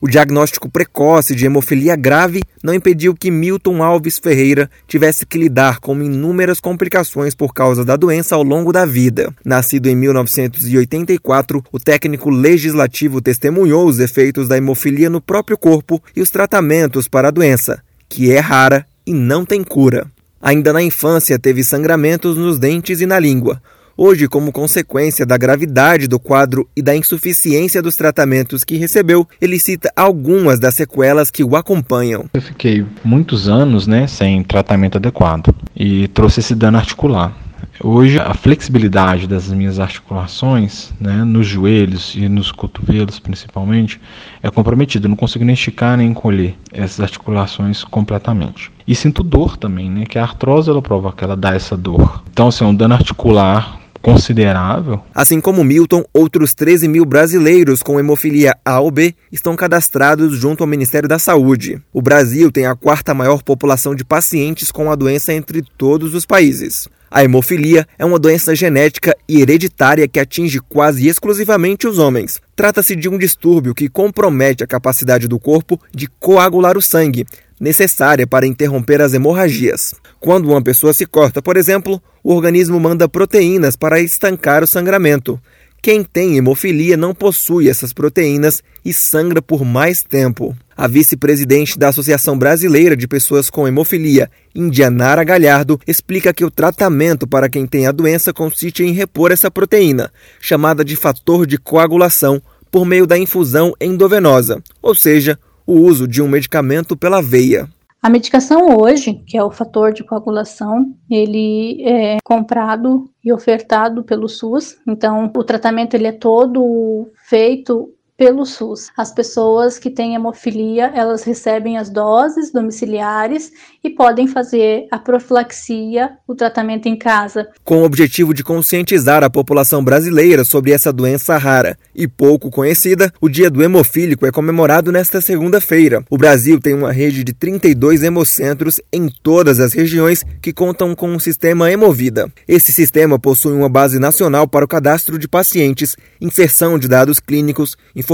[0.00, 5.80] O diagnóstico precoce de hemofilia grave não impediu que Milton Alves Ferreira tivesse que lidar
[5.80, 9.34] com inúmeras complicações por causa da doença ao longo da vida.
[9.44, 16.22] Nascido em 1984, o técnico legislativo testemunhou os efeitos da hemofilia no próprio corpo e
[16.22, 20.06] os tratamentos para a doença, que é rara e não tem cura.
[20.40, 23.60] Ainda na infância, teve sangramentos nos dentes e na língua.
[24.00, 29.58] Hoje, como consequência da gravidade do quadro e da insuficiência dos tratamentos que recebeu, ele
[29.58, 32.26] cita algumas das sequelas que o acompanham.
[32.32, 37.36] Eu fiquei muitos anos né, sem tratamento adequado e trouxe esse dano articular.
[37.82, 44.00] Hoje, a flexibilidade das minhas articulações, né, nos joelhos e nos cotovelos principalmente,
[44.40, 45.06] é comprometida.
[45.06, 48.70] Eu não consigo nem esticar nem encolher essas articulações completamente.
[48.86, 52.22] E sinto dor também, né, que a artrose ela provoca, ela dá essa dor.
[52.30, 55.00] Então, assim, é um dano articular considerável.
[55.14, 60.62] Assim como Milton, outros 13 mil brasileiros com hemofilia A ou B estão cadastrados junto
[60.62, 61.80] ao Ministério da Saúde.
[61.92, 66.24] O Brasil tem a quarta maior população de pacientes com a doença entre todos os
[66.24, 66.88] países.
[67.10, 72.38] A hemofilia é uma doença genética e hereditária que atinge quase exclusivamente os homens.
[72.54, 77.24] Trata-se de um distúrbio que compromete a capacidade do corpo de coagular o sangue,
[77.60, 79.94] necessária para interromper as hemorragias.
[80.20, 85.40] Quando uma pessoa se corta, por exemplo, o organismo manda proteínas para estancar o sangramento.
[85.80, 90.56] Quem tem hemofilia não possui essas proteínas e sangra por mais tempo.
[90.76, 97.26] A vice-presidente da Associação Brasileira de Pessoas com Hemofilia, Indianara Galhardo, explica que o tratamento
[97.26, 102.42] para quem tem a doença consiste em repor essa proteína, chamada de fator de coagulação,
[102.70, 105.38] por meio da infusão endovenosa, ou seja,
[105.68, 107.68] o uso de um medicamento pela veia.
[108.00, 114.28] A medicação hoje, que é o fator de coagulação, ele é comprado e ofertado pelo
[114.28, 114.78] SUS.
[114.88, 118.90] Então, o tratamento ele é todo feito pelo SUS.
[118.96, 123.52] As pessoas que têm hemofilia, elas recebem as doses domiciliares
[123.82, 127.48] e podem fazer a profilaxia, o tratamento em casa.
[127.64, 133.12] Com o objetivo de conscientizar a população brasileira sobre essa doença rara e pouco conhecida,
[133.20, 136.02] o Dia do Hemofílico é comemorado nesta segunda-feira.
[136.10, 141.08] O Brasil tem uma rede de 32 hemocentros em todas as regiões que contam com
[141.08, 142.28] um sistema Hemovida.
[142.48, 147.76] Esse sistema possui uma base nacional para o cadastro de pacientes, inserção de dados clínicos,
[147.94, 148.07] informações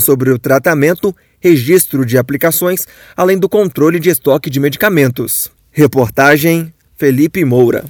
[0.00, 2.84] sobre o tratamento, registro de aplicações,
[3.16, 5.50] além do controle de estoque de medicamentos.
[5.70, 7.84] Reportagem Felipe Moura.